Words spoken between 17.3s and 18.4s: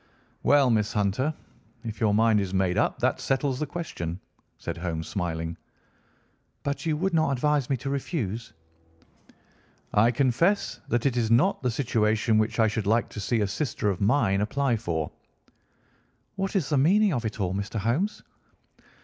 all, Mr. Holmes?"